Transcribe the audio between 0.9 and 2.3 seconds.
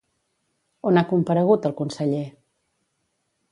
On ha comparegut el conseller?